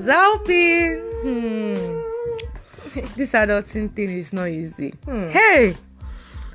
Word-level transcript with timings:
Helping? 0.00 1.00
Hmm. 1.22 1.98
This 3.16 3.32
adulting 3.32 3.94
thing 3.94 4.10
is 4.10 4.32
not 4.32 4.48
easy. 4.48 4.92
Hey, 5.06 5.74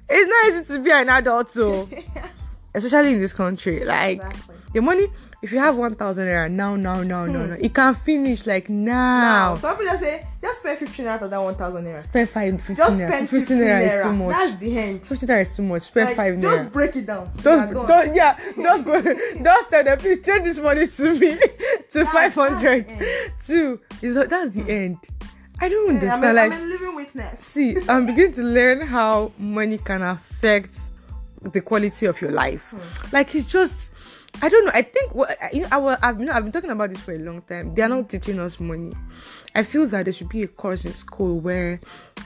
it's 0.10 0.30
not 0.30 0.54
easy 0.64 0.74
to 0.76 0.80
be 0.84 0.92
an 0.92 1.10
adult, 1.10 1.50
so 1.52 1.90
especially 2.76 3.14
in 3.14 3.22
this 3.22 3.34
country. 3.34 3.84
Like 3.84 4.18
Exactly. 4.22 4.56
your 4.74 4.84
money, 4.84 5.08
if 5.42 5.52
you 5.52 5.60
have 5.60 5.76
one 5.78 5.94
thousand 5.96 6.26
naira 6.26 6.50
now, 6.50 6.76
now, 6.76 7.04
now, 7.04 7.26
now, 7.26 7.44
hmm. 7.44 7.50
now, 7.52 7.58
it 7.60 7.74
can 7.74 7.94
finish 7.96 8.46
like 8.48 8.70
now. 8.70 9.56
Some 9.58 9.76
people 9.78 9.92
just 9.92 10.04
say, 10.04 10.26
just 10.42 10.60
spend 10.60 10.80
15 10.80 11.06
out 11.08 11.22
of 11.22 11.30
that 11.30 11.38
1,000 11.42 11.84
naira. 11.86 12.02
Spend 12.02 12.30
five, 12.30 12.62
15 12.62 12.76
Just 12.76 12.98
naira. 13.00 13.08
spend 13.08 13.30
15 13.30 13.58
naira 13.58 13.98
is 13.98 14.04
too 14.04 14.14
much. 14.14 14.30
That's 14.30 14.56
the 14.60 14.78
end. 14.80 15.06
15 15.06 15.30
naira 15.30 15.42
is 15.42 15.56
too 15.56 15.64
much. 15.64 15.82
Spend 15.84 16.08
Like, 16.08 16.16
five 16.16 16.42
just 16.42 16.66
naira. 16.66 16.72
break 16.72 16.96
it 16.96 17.06
down. 17.06 17.32
Just, 17.44 17.74
don't, 17.74 18.16
yeah, 18.16 18.40
just 18.56 18.86
go, 18.86 19.02
just 19.44 19.70
tell 19.70 19.84
them, 19.84 19.98
please 20.00 20.22
change 20.24 20.44
this 20.44 20.60
money 20.60 20.88
to 20.88 21.14
me, 21.20 21.38
to 21.38 22.04
That's- 22.04 22.34
500. 22.34 22.86
that's 22.88 22.98
the 22.98 23.06
end. 23.06 23.32
Two, 23.46 23.82
is 24.02 24.16
that's 24.16 24.56
the 24.56 24.72
end. 24.72 24.98
I 25.60 25.70
don't 25.70 25.86
Yeah, 25.86 25.94
understand. 25.94 26.26
I'm, 26.26 26.32
a, 26.32 26.34
like, 26.34 26.52
I'm 26.54 26.62
a 26.62 26.66
living 26.66 26.96
witness. 26.96 27.40
see, 27.42 27.78
I'm 27.90 28.06
beginning 28.08 28.34
to 28.34 28.44
learn 28.44 28.82
how 28.88 29.32
money 29.38 29.78
can 29.80 30.02
affect 30.04 30.80
the 31.42 31.62
quality 31.62 32.06
of 32.06 32.20
your 32.22 32.32
life. 32.32 32.64
Hmm. 32.72 33.16
Like, 33.16 33.34
it's 33.36 33.46
just, 33.48 33.92
I 34.42 34.50
don't 34.50 34.66
know. 34.66 34.72
I 34.74 34.82
think 34.84 35.16
what 35.16 35.36
you 35.54 35.62
know, 35.62 35.98
I've, 36.02 36.18
been, 36.18 36.30
I've 36.30 36.44
been 36.44 36.52
talking 36.52 36.70
about 36.70 36.90
this 36.90 37.00
for 37.00 37.14
a 37.14 37.20
long 37.20 37.42
time. 37.42 37.74
They 37.74 37.82
are 37.82 37.90
not 37.90 38.10
teaching 38.10 38.40
us 38.40 38.60
money. 38.60 38.94
I 39.56 39.64
feel 39.64 39.88
that 39.88 40.06
there 40.06 40.14
should 40.14 40.30
be 40.30 40.44
a 40.44 40.48
course 40.48 40.86
in 40.86 40.94
school 40.94 41.40
where 41.40 41.80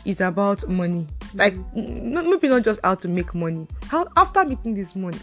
it's 0.05 0.21
about 0.21 0.67
money. 0.67 1.07
Like, 1.33 1.55
maybe 1.73 2.49
not 2.49 2.63
just 2.63 2.79
how 2.83 2.95
to 2.95 3.07
make 3.07 3.33
money. 3.33 3.67
How 3.87 4.07
after 4.17 4.43
making 4.43 4.73
this 4.73 4.95
money, 4.95 5.19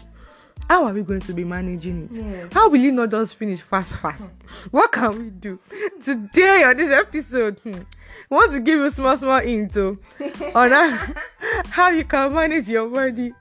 how 0.67 0.85
are 0.85 0.93
we 0.93 1.01
going 1.03 1.21
to 1.21 1.33
be 1.33 1.43
managing 1.43 2.05
it? 2.05 2.11
Yes. 2.11 2.53
How 2.53 2.69
will 2.69 2.83
it 2.83 2.91
not 2.91 3.11
just 3.11 3.35
finish 3.35 3.61
fast, 3.61 3.95
fast? 3.97 4.29
What 4.71 4.91
can 4.91 5.17
we 5.17 5.29
do 5.29 5.59
today 6.03 6.63
on 6.63 6.77
this 6.77 6.91
episode? 6.91 7.59
Hmm. 7.59 7.81
I 8.31 8.35
want 8.35 8.51
to 8.53 8.59
give 8.59 8.79
you 8.79 8.89
small, 8.89 9.17
small 9.17 9.39
into 9.39 9.99
on 10.55 10.71
how, 10.71 11.13
how 11.69 11.89
you 11.89 12.03
can 12.03 12.33
manage 12.33 12.67
your 12.69 12.89
money, 12.89 13.33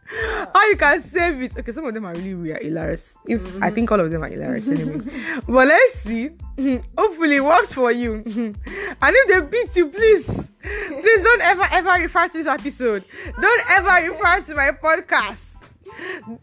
how 0.54 0.66
you 0.68 0.76
can 0.76 1.02
save 1.02 1.42
it. 1.42 1.56
Okay, 1.58 1.72
some 1.72 1.84
of 1.84 1.94
them 1.94 2.04
are 2.04 2.14
really 2.14 2.34
weird, 2.34 2.62
hilarious. 2.62 3.16
If 3.26 3.62
I 3.62 3.70
think 3.70 3.90
all 3.90 4.00
of 4.00 4.10
them 4.10 4.22
are 4.22 4.28
hilarious 4.28 4.68
anyway, 4.68 5.00
but 5.46 5.68
let's 5.68 5.94
see. 6.00 6.28
Hmm. 6.58 6.76
Hopefully, 6.98 7.36
it 7.36 7.44
works 7.44 7.72
for 7.72 7.92
you. 7.92 8.18
Hmm. 8.18 8.52
And 9.02 9.14
if 9.16 9.28
they 9.28 9.40
beat 9.40 9.76
you, 9.76 9.88
please, 9.88 10.26
please 10.62 11.22
don't 11.22 11.42
ever, 11.42 11.64
ever 11.70 12.02
refer 12.02 12.28
to 12.28 12.38
this 12.38 12.46
episode. 12.46 13.04
Don't 13.40 13.70
ever 13.70 14.08
refer 14.08 14.40
to 14.40 14.54
my 14.54 14.70
podcast 14.82 15.44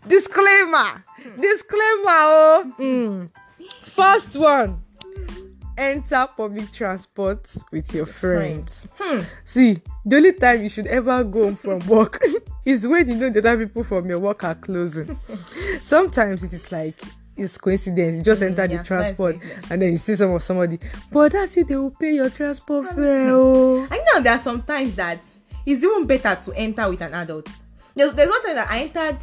disclaimer 0.08 1.04
disclaimer 1.40 2.22
oh 2.28 2.74
mm. 2.80 3.30
first 3.86 4.36
one 4.36 4.82
enter 5.78 6.28
public 6.38 6.72
transport 6.72 7.54
with 7.72 7.94
your 7.94 8.06
friends 8.06 8.88
Hmm. 8.98 9.22
see 9.44 9.82
the 10.06 10.16
only 10.18 10.34
time 10.34 10.64
you 10.64 10.70
should 10.70 10.88
ever 10.88 11.24
go 11.24 11.46
home 11.46 11.56
from 11.56 11.80
work 11.88 12.22
is 12.66 12.88
when 12.88 13.10
you 13.10 13.16
know 13.16 13.30
the 13.30 13.40
other 13.40 13.66
people 13.66 13.84
from 13.84 14.08
your 14.10 14.20
work 14.20 14.44
are 14.44 14.56
closing 14.56 15.20
sometimes 15.82 16.44
it 16.44 16.54
is 16.54 16.72
like 16.72 17.00
it's 17.38 17.58
coincidence 17.58 18.18
you 18.18 18.24
just 18.24 18.42
enter 18.42 18.66
yeah, 18.66 18.78
the 18.78 18.84
transport 18.84 19.38
and 19.70 19.82
then 19.82 19.92
you 19.92 19.98
see 19.98 20.16
some 20.16 20.32
of 20.32 20.42
somebody 20.42 20.80
but 21.12 21.32
that's 21.34 21.58
if 21.58 21.68
they 21.68 21.76
will 21.76 21.92
pay 21.92 22.14
your 22.14 22.30
transport 22.30 22.86
fare 22.96 23.30
oh 23.32 23.86
I 23.92 23.98
know 23.98 24.22
there 24.22 24.34
are 24.34 24.40
some 24.40 24.62
times 24.64 24.96
that 24.96 25.20
it's 25.66 25.84
even 25.84 26.06
better 26.06 26.36
to 26.44 26.54
enter 26.54 26.88
with 26.90 27.02
an 27.02 27.14
adult. 27.16 27.50
There's, 27.96 28.14
there's 28.14 28.30
one 28.30 28.44
time 28.44 28.54
that 28.56 28.70
I 28.70 28.82
entered 28.82 29.18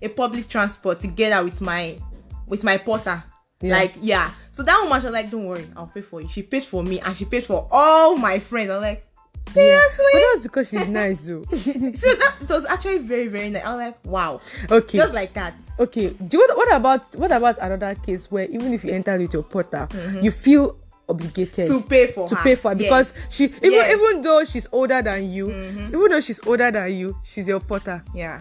a 0.00 0.08
public 0.08 0.48
transport 0.48 1.00
together 1.00 1.44
with 1.44 1.60
my 1.60 1.98
with 2.46 2.64
my 2.64 2.78
porter. 2.78 3.22
Yeah. 3.60 3.74
Like 3.76 3.94
yeah. 4.00 4.30
So 4.52 4.62
that 4.62 4.76
woman 4.82 5.02
was 5.02 5.12
like, 5.12 5.30
"Don't 5.30 5.46
worry, 5.46 5.66
I'll 5.76 5.86
pay 5.86 6.02
for 6.02 6.20
you." 6.20 6.28
She 6.28 6.42
paid 6.42 6.64
for 6.64 6.82
me 6.82 7.00
and 7.00 7.16
she 7.16 7.24
paid 7.24 7.44
for 7.46 7.66
all 7.70 8.16
my 8.16 8.38
friends. 8.38 8.70
I'm 8.70 8.82
like, 8.82 9.04
seriously? 9.50 10.04
but 10.12 10.20
that's 10.32 10.42
because 10.44 10.68
she's 10.68 10.88
nice 11.00 11.22
though 11.26 11.42
So 11.50 12.14
that 12.14 12.34
it 12.42 12.48
was 12.48 12.64
actually 12.66 12.98
very 12.98 13.26
very 13.28 13.50
nice. 13.50 13.64
I 13.64 13.74
was 13.74 13.78
like, 13.86 14.04
wow, 14.06 14.40
okay 14.70 14.98
just 14.98 15.12
like 15.14 15.32
that. 15.34 15.54
okay 15.80 16.10
do 16.10 16.36
you, 16.38 16.48
what 16.54 16.72
about 16.72 17.14
what 17.16 17.32
about 17.32 17.58
another 17.60 17.94
case 17.96 18.30
where 18.30 18.44
even 18.44 18.72
if 18.72 18.84
you 18.84 18.90
enter 18.92 19.18
with 19.18 19.32
your 19.32 19.42
porter 19.42 19.88
mm-hmm. 19.90 20.20
you 20.24 20.30
feel 20.30 20.76
obligated 21.08 21.66
To 21.66 21.80
pay 21.82 22.06
for 22.06 22.28
to 22.28 22.34
her. 22.36 22.42
pay 22.42 22.54
for 22.54 22.68
her 22.70 22.74
because 22.76 23.12
Yes. 23.16 23.34
she 23.34 23.44
even 23.44 23.72
Yes. 23.72 23.96
even 23.98 24.22
though 24.22 24.44
she's 24.44 24.68
older 24.70 25.02
than 25.02 25.28
you 25.30 25.48
mm-hmm. 25.48 25.86
even 25.88 26.08
though 26.10 26.20
she's 26.20 26.46
older 26.46 26.70
than 26.70 26.92
you 26.94 27.16
she's 27.24 27.48
your 27.48 27.58
porter 27.60 28.04
yeah. 28.14 28.40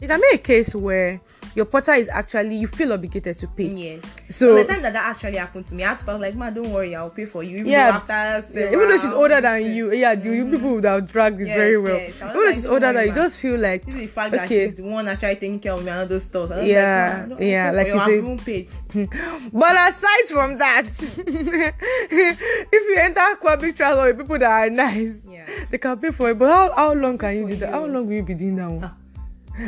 you 0.00 0.08
can 0.08 0.18
be 0.20 0.28
a 0.32 0.38
case 0.38 0.74
where 0.74 1.20
your 1.54 1.64
porter 1.64 1.92
is 1.92 2.08
actually 2.08 2.56
you 2.56 2.66
feel 2.66 2.92
obligated 2.92 3.36
to 3.38 3.46
pay 3.48 3.64
Yes. 3.64 4.02
So- 4.30 4.54
the 4.54 4.64
time 4.64 4.82
that 4.82 4.92
that 4.92 5.04
actually 5.16 5.36
happened 5.36 5.66
to 5.66 5.74
me, 5.74 5.84
I 5.84 5.88
had 5.90 5.98
to 5.98 6.16
like, 6.16 6.34
man, 6.34 6.54
don't 6.54 6.72
worry, 6.72 6.94
I'll 6.94 7.10
pay 7.10 7.24
for 7.26 7.42
you. 7.42 7.58
Even 7.58 7.66
Yeah. 7.72 7.90
though 7.90 8.14
after 8.14 8.60
Yeah, 8.60 8.66
even 8.72 8.88
though 8.88 8.98
she's 8.98 9.12
older 9.12 9.34
um, 9.36 9.42
than 9.42 9.60
months, 9.62 9.74
you 9.76 9.92
yeah 9.92 10.12
you, 10.12 10.32
you 10.32 10.46
people 10.46 10.74
would 10.74 10.84
have 10.84 11.10
dragged 11.10 11.40
it 11.40 11.46
Yes, 11.48 11.56
very 11.56 11.78
well 11.78 11.96
yes. 11.96 12.16
Even 12.16 12.32
though 12.32 12.40
like, 12.44 12.54
she's 12.54 12.66
older 12.66 12.92
than 12.92 13.06
you 13.08 13.14
just 13.14 13.36
feel 13.38 13.58
like 13.58 13.84
This 13.84 13.94
is 13.94 14.00
the 14.02 14.06
fact 14.08 14.32
that 14.32 14.48
she's 14.48 14.74
the 14.74 14.82
one 14.82 15.08
actually 15.08 15.34
taking 15.34 15.60
care 15.60 15.72
of 15.72 15.82
me 15.84 15.90
and 15.90 16.00
all 16.00 16.06
those 16.06 16.24
stuff. 16.24 16.50
Yeah, 16.62 17.26
like, 17.28 17.40
yeah, 17.40 17.70
like 17.72 17.86
you 17.88 18.00
say- 18.00 18.66
But 19.52 19.72
aside 19.88 20.26
from 20.28 20.56
that, 20.58 20.84
if 22.00 22.88
you 22.88 22.96
enter 22.98 23.36
public 23.42 23.76
transport 23.76 24.08
with 24.16 24.18
people 24.24 24.38
that 24.38 24.50
are 24.50 24.70
nice, 24.70 25.22
Yeah. 25.28 25.46
they 25.70 25.78
can 25.78 25.96
pay 25.98 26.10
for 26.10 26.30
it. 26.30 26.38
But 26.38 26.48
how, 26.50 26.72
how 26.72 26.92
long 26.94 27.18
can 27.18 27.36
you 27.36 27.48
do 27.48 27.56
that? 27.56 27.70
How 27.70 27.84
long 27.86 28.06
will 28.06 28.14
you 28.14 28.22
be 28.22 28.34
doing 28.34 28.56
that 28.56 28.68
one? 28.70 28.84
Ah. 28.84 28.94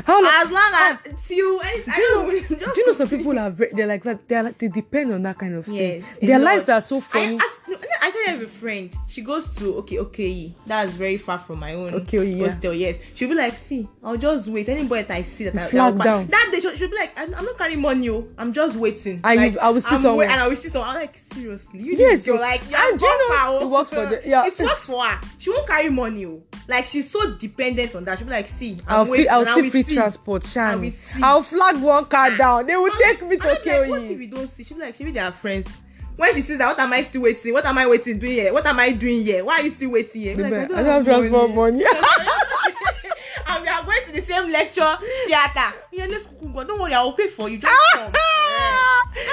How 0.07 0.23
long? 0.23 0.33
As 0.35 0.51
long 0.51 0.73
as 0.75 0.99
till 1.27 1.61
eh, 1.61 1.83
I, 1.87 1.95
do 1.97 2.01
you 2.03 2.11
know? 2.15 2.31
Do 2.73 2.81
you 2.81 2.87
know 2.87 2.93
some 2.93 3.09
people 3.09 3.39
are 3.39 3.51
very, 3.51 3.71
they're 3.73 3.87
like 3.87 4.03
that? 4.05 4.29
They're 4.29 4.43
like 4.43 4.59
they 4.59 4.69
depend 4.69 5.13
on 5.13 5.23
that 5.23 5.39
kind 5.39 5.55
of 5.55 5.67
thing. 5.67 5.75
Yes, 5.75 6.05
a 6.21 6.27
Their 6.27 6.39
lives 6.39 6.69
are 6.69 6.81
so 6.81 7.01
funny. 7.01 7.37
actually, 7.37 7.75
no, 7.75 7.75
no, 7.75 7.87
I 8.01 8.07
actually 8.07 8.25
have 8.27 8.43
a 8.43 8.47
friend. 8.47 8.95
She 9.09 9.23
goes 9.23 9.49
to 9.57 9.77
okay, 9.79 9.99
okay. 9.99 10.55
That's 10.67 10.93
very 10.93 11.19
far 11.19 11.39
from 11.39 11.59
my 11.61 11.75
own 11.75 11.95
Okay, 11.95 12.19
oh, 12.19 12.23
yeah. 12.23 12.49
hostel. 12.49 12.75
Yes, 12.75 12.97
she'll 13.15 13.29
be 13.29 13.35
like, 13.35 13.55
see, 13.55 13.89
I'll 14.03 14.17
just 14.17 14.49
wait. 14.49 14.69
Anybody 14.69 15.03
that 15.03 15.15
I 15.17 15.23
see 15.23 15.45
that 15.45 15.57
I 15.57 15.69
Flag 15.69 15.97
that 15.99 16.05
down. 16.05 16.27
That 16.29 16.49
day 16.53 16.61
she'll, 16.61 16.75
she'll 16.75 16.91
be 16.91 16.97
like, 16.97 17.19
I'm, 17.19 17.35
I'm 17.35 17.45
not 17.45 17.59
carrying 17.59 17.81
money. 17.81 18.09
oh. 18.09 18.29
I'm 18.39 18.53
just 18.53 18.77
waiting. 18.77 19.17
You- 19.17 19.37
like, 19.37 19.59
I 19.59 19.71
will 19.71 19.81
see 19.81 19.95
I'm 19.95 20.01
someone. 20.01 20.31
and 20.31 20.41
I 20.41 20.49
will 20.49 20.57
see 20.57 20.69
someone. 20.69 20.91
I'm 20.91 20.97
like, 20.97 21.19
seriously, 21.19 21.81
you 21.81 21.95
Yes, 21.97 22.25
just 22.25 22.27
go 22.27 22.33
oh. 22.33 22.37
you- 22.37 22.41
like, 22.41 22.63
and 22.73 22.99
do 22.99 23.07
you 23.07 23.29
know 23.29 23.37
far, 23.37 23.49
oh. 23.49 23.57
it 23.61 23.65
oh. 23.65 23.69
works 23.69 23.91
for 23.91 24.07
the- 24.07 24.23
yeah. 24.25 24.47
it 24.47 24.59
works 24.59 24.85
for 24.85 25.05
her. 25.05 25.21
She 25.39 25.51
won't 25.51 25.67
carry 25.67 25.91
money. 25.91 26.25
Oh. 26.27 26.43
Like 26.69 26.85
she's 26.87 27.11
so 27.11 27.33
dependent 27.35 27.95
on 27.95 28.05
that. 28.05 28.19
She'll 28.19 28.27
be 28.27 28.33
like, 28.33 28.49
see, 28.49 28.79
I'm 28.87 29.01
I'll, 29.01 29.07
waiting. 29.07 29.29
I'll 29.31 29.41
and 29.41 29.49
I 29.83 29.85
free 29.85 29.95
see. 29.95 29.95
transport, 30.01 30.45
I 30.45 30.49
Shan. 30.49 30.81
will 31.21 31.43
flag 31.43 31.81
one 31.83 32.05
car 32.07 32.37
down. 32.37 32.67
They 32.67 32.77
will 32.77 32.93
I'm 32.93 32.99
take 32.99 33.23
me 33.29 33.37
to 33.37 33.43
I'm 33.43 33.49
like, 33.51 33.63
kill 33.63 33.89
what 33.91 34.03
if 34.03 34.19
we 34.19 34.27
don't 34.27 34.49
see? 34.49 34.65
She'll 34.65 34.77
be 34.77 34.83
like, 34.85 34.95
she'll 34.95 35.07
be 35.07 35.13
their 35.13 35.33
friends. 35.33 35.83
When 36.17 36.35
she 36.35 36.43
sees 36.43 36.59
that, 36.59 36.67
what 36.67 36.79
am 36.79 36.93
I 36.93 37.03
still 37.03 37.23
waiting? 37.23 37.53
What 37.55 37.65
am 37.65 37.79
I 37.79 37.87
waiting 37.87 38.19
doing 38.19 38.33
here? 38.33 38.53
What 38.53 38.67
am 38.67 38.79
I 38.79 38.93
doing 38.93 39.25
here? 39.25 39.45
Why 39.45 39.55
are 39.61 39.63
you 39.63 39.71
still 39.71 39.91
waiting 39.91 40.21
here? 40.23 40.37
Like, 40.37 40.53
I 40.53 40.67
don't 40.67 40.85
have 40.85 41.05
transport 41.05 41.55
money. 41.55 41.85
and 43.47 43.63
we 43.63 43.69
are 43.69 43.83
going 43.85 44.07
to 44.07 44.13
the 44.13 44.23
same 44.23 44.51
lecture 44.51 44.99
theater. 45.27 45.73
Yeah, 45.91 46.07
let's 46.07 46.27
go. 46.27 46.65
Don't 46.65 46.81
worry, 46.81 46.93
I 46.95 47.03
will 47.03 47.13
pay 47.13 47.29
for 47.29 47.49
you. 47.49 47.59
Just 47.59 47.73
come. 47.95 48.13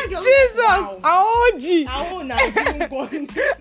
Jesus, 0.09 0.55
like, 0.57 0.79
gone. 0.79 0.99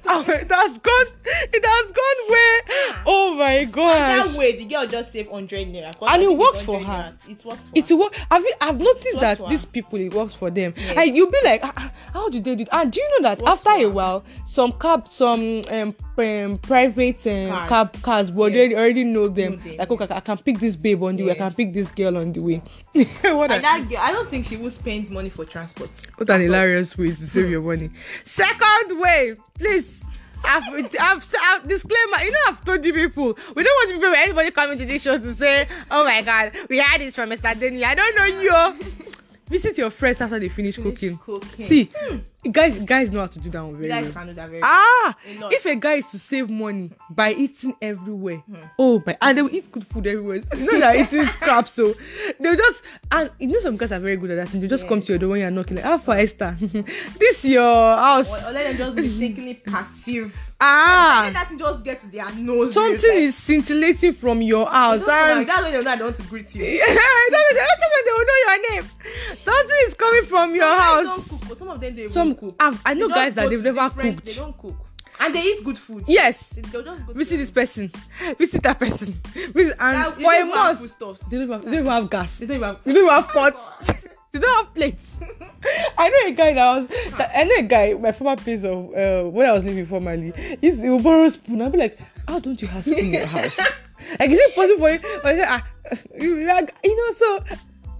Oh, 0.06 0.24
it 0.28 0.50
has 0.50 0.78
gone. 0.78 1.06
It 1.52 1.64
has 1.64 1.90
gone 1.92 2.20
way. 2.28 3.00
Oh 3.06 3.34
my 3.38 3.64
gosh. 3.64 3.98
that 4.32 4.38
way, 4.38 4.56
the 4.56 4.64
girl 4.64 4.86
just 4.86 5.12
saved 5.12 5.30
100 5.30 5.68
naira. 5.68 5.94
And 6.00 6.08
I 6.08 6.18
it 6.24 6.36
works 6.36 6.60
for 6.60 6.78
100 6.78 6.86
her. 6.86 7.12
naira. 7.12 7.30
It 7.30 7.44
works 7.44 7.64
for 7.68 7.72
It 7.78 7.88
her. 7.88 7.96
work. 7.96 8.14
Have 8.30 8.42
you, 8.42 8.52
I've 8.60 8.78
noticed 8.78 9.20
that 9.20 9.48
these 9.48 9.64
her. 9.64 9.70
people 9.70 9.98
it 10.00 10.12
works 10.14 10.34
for 10.34 10.50
them. 10.50 10.74
Yes. 10.76 10.94
And 10.96 11.16
you'll 11.16 11.30
be 11.30 11.38
like, 11.44 11.60
"Ah, 11.64 11.72
ah, 11.76 11.92
how 12.12 12.28
did 12.28 12.44
they 12.44 12.54
do 12.54 12.62
it? 12.62 12.68
And 12.72 12.90
do 12.92 13.00
you 13.00 13.08
know 13.20 13.28
that 13.28 13.38
Works 13.40 13.50
after 13.66 13.70
a 13.70 13.80
her. 13.82 13.90
while, 13.90 14.24
some 14.46 14.72
cab, 14.72 15.08
some 15.08 15.62
um, 15.70 15.94
um 16.18 16.58
private 16.58 17.26
um, 17.26 17.48
Cars. 17.48 17.68
cab 17.68 18.02
cars, 18.02 18.30
but 18.30 18.52
Yes. 18.52 18.70
they 18.70 18.74
already 18.76 19.04
know 19.04 19.28
them. 19.28 19.52
Know 19.52 19.58
them, 19.58 19.76
Like, 19.78 19.90
okay, 19.90 20.06
I 20.10 20.20
can 20.20 20.38
pick 20.38 20.58
this 20.58 20.76
babe 20.76 21.02
on 21.02 21.16
the 21.16 21.24
way. 21.24 21.32
I 21.32 21.34
can 21.34 21.44
Yes. 21.46 21.54
pick 21.54 21.72
this 21.72 21.90
girl 21.90 22.16
on 22.18 22.32
the 22.32 22.40
way. 22.40 22.62
what, 22.94 23.50
And 23.50 23.64
that 23.64 23.86
girl, 23.88 23.98
I 24.00 24.12
don't 24.12 24.28
think 24.28 24.46
she 24.46 24.56
will 24.56 24.70
spend 24.70 25.10
money 25.10 25.28
for 25.30 25.44
transport. 25.44 25.90
what 26.16 26.28
an 26.30 26.40
hilarious 26.40 26.96
way 26.98 27.08
to 27.08 27.14
save 27.16 27.50
your 27.50 27.62
money. 27.62 27.90
Second 28.24 29.00
way, 29.00 29.34
please. 29.58 30.04
I've, 30.44 30.62
I've, 31.00 31.30
I've 31.42 31.66
disclaimer. 31.68 32.22
You 32.22 32.30
know, 32.30 32.38
I've 32.46 32.64
told 32.64 32.84
you 32.84 32.92
people 32.92 33.36
we 33.56 33.62
don't 33.64 33.74
want 33.74 33.90
to 33.90 33.94
be 33.96 34.00
where 34.02 34.14
anybody 34.14 34.50
coming 34.52 34.78
to 34.78 34.84
this 34.86 35.02
show 35.02 35.18
to 35.18 35.34
say, 35.34 35.66
"Oh 35.90 36.04
my 36.04 36.22
God, 36.22 36.52
we 36.70 36.78
had 36.78 37.00
this 37.00 37.16
from 37.16 37.30
Mr. 37.30 37.58
Denny." 37.58 37.84
I 37.84 37.96
don't 37.96 38.14
know 38.14 38.24
you. 38.24 38.84
Visit 39.48 39.76
your 39.78 39.90
friends 39.90 40.20
after 40.20 40.38
they 40.38 40.48
finish, 40.48 40.76
Finish 40.76 40.94
cooking. 40.94 41.18
cooking. 41.18 41.64
See, 41.64 41.90
guys, 42.50 42.78
guys 42.80 43.10
know 43.10 43.20
how 43.20 43.26
to 43.26 43.38
do 43.38 43.50
that 43.50 43.62
one 43.62 43.72
You 43.72 43.76
very 43.78 43.88
guys 43.88 44.04
well. 44.04 44.12
can 44.12 44.26
do 44.28 44.34
that 44.34 44.48
very 44.50 44.60
Ah, 44.64 45.16
lot. 45.40 45.52
if 45.52 45.64
a 45.66 45.76
guy 45.76 45.94
is 45.94 46.06
to 46.10 46.18
save 46.18 46.48
money 46.50 46.90
by 47.10 47.32
eating 47.32 47.74
everywhere, 47.82 48.38
Hmm. 48.38 48.56
oh 48.78 49.02
my, 49.06 49.16
and 49.20 49.38
they 49.38 49.42
will 49.42 49.54
eat 49.54 49.70
good 49.72 49.86
food 49.86 50.06
everywhere. 50.06 50.42
You 50.56 50.64
know 50.72 50.78
they're 50.80 51.02
eating 51.02 51.26
scraps, 51.32 51.72
so 51.72 51.94
they'll 52.40 52.56
just 52.56 52.82
and 53.12 53.30
you 53.38 53.48
know 53.48 53.60
some 53.60 53.76
guys 53.76 53.92
are 53.92 54.00
very 54.00 54.16
good 54.16 54.30
at 54.30 54.36
that. 54.44 54.54
And 54.54 54.62
they 54.62 54.68
just 54.68 54.86
come 54.88 54.98
Yes. 54.98 55.06
to 55.06 55.12
your 55.12 55.18
door 55.18 55.28
when 55.30 55.40
you're 55.40 55.50
knocking, 55.50 55.76
like, 55.76 55.84
"How 55.84 55.98
far, 55.98 56.16
Esther? 56.18 56.56
this 57.18 57.44
your 57.44 57.96
house? 57.96 58.30
Or, 58.30 58.48
or 58.48 58.52
let 58.52 58.68
them 58.68 58.76
just 58.76 58.96
mistakenly 58.96 59.54
passive. 59.54 60.34
ah, 60.60 61.22
Let 61.24 61.34
that 61.34 61.48
thing 61.48 61.58
just 61.58 61.84
get 61.84 62.00
to 62.00 62.06
their 62.08 62.28
nose. 62.34 62.74
something 62.74 62.94
Like, 63.10 63.18
is 63.18 63.34
scintillating 63.36 64.12
from 64.12 64.42
your 64.42 64.66
house, 64.68 64.96
just 64.98 65.08
like, 65.08 65.36
and 65.36 65.48
that's 65.48 65.62
when 65.62 65.72
they 65.72 65.78
know 65.78 65.90
I 65.90 65.96
don't 65.96 66.06
want 66.06 66.16
to 66.16 66.22
greet 66.24 66.52
you. 66.54 66.64
yeah, 66.64 66.84
that's, 67.30 67.54
when 67.54 68.04
they 68.04 68.12
will 68.12 68.24
know 68.24 68.38
your 68.46 68.70
name. 68.70 68.90
Something 69.44 69.76
is 69.86 69.94
coming 69.94 70.24
from 70.24 70.54
your 70.54 70.64
Sometimes 70.64 71.08
house. 71.08 71.28
Don't 71.28 71.40
cook, 71.48 71.58
some 71.58 71.68
of 71.68 71.80
them 71.80 71.94
they 71.94 72.06
Some 72.08 72.34
cook. 72.38 72.56
I've, 72.60 72.80
I 72.84 72.94
know 72.94 73.08
guys 73.08 73.34
that 73.34 73.50
they've 73.50 73.62
never 73.62 73.90
cooked. 73.90 74.24
They 74.24 74.34
don't 74.34 74.56
cook, 74.56 74.76
and 75.20 75.34
they 75.34 75.42
eat 75.42 75.64
good 75.64 75.78
food. 75.78 76.04
Yes. 76.06 76.50
They, 76.50 76.62
they'll 76.62 76.82
just 76.82 77.06
go 77.06 77.12
Visit 77.12 77.36
this 77.38 77.50
person. 77.50 77.90
Visit 78.38 78.62
that 78.62 78.78
person. 78.78 79.20
Visit, 79.52 79.76
and 79.80 80.14
for 80.14 80.32
a 80.32 80.44
month, 80.44 80.80
they 81.30 81.38
don't, 81.38 81.50
have, 81.50 81.64
they 81.64 81.70
don't 81.70 81.80
even 81.80 81.86
have 81.86 82.10
gas. 82.10 82.38
They 82.38 82.46
don't 82.46 82.56
even 82.56 82.68
have. 82.68 82.84
They 82.84 82.92
don't 82.94 83.10
have 83.10 83.28
pots. 83.28 83.90
they 84.32 84.38
don't 84.38 84.64
have 84.64 84.74
plates. 84.74 85.02
I 85.98 86.08
know 86.08 86.28
a 86.28 86.32
guy 86.32 86.52
that 86.52 86.76
was. 86.76 86.86
That, 87.16 87.30
I 87.34 87.44
know 87.44 87.54
a 87.58 87.62
guy. 87.62 87.94
My 87.94 88.12
former 88.12 88.36
place 88.36 88.64
of 88.64 88.94
uh, 88.94 89.28
when 89.30 89.46
I 89.46 89.52
was 89.52 89.64
living 89.64 89.86
formerly. 89.86 90.32
He's, 90.60 90.82
he 90.82 90.88
will 90.88 91.02
borrow 91.02 91.28
spoon. 91.28 91.62
I'll 91.62 91.70
be 91.70 91.78
like, 91.78 91.98
how 92.28 92.38
don't 92.38 92.60
you 92.60 92.68
have 92.68 92.84
spoon 92.84 92.98
in 92.98 93.12
your 93.12 93.26
house? 93.26 93.58
like, 94.20 94.30
is 94.30 94.38
it 94.38 94.54
possible 94.54 94.78
for 94.78 94.90
you? 94.90 95.20
Or 95.24 95.30
is 95.30 95.38
it, 95.38 95.46
ah, 95.48 95.66
you, 96.18 96.36
you 96.36 96.68
you 96.84 96.96
know, 96.96 97.12
so. 97.14 97.44